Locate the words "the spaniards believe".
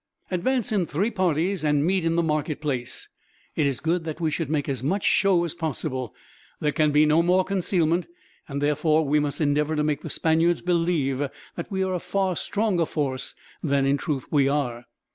10.01-11.19